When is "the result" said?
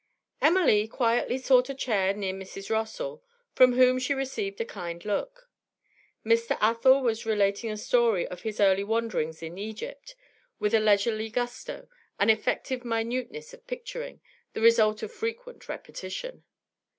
14.53-15.03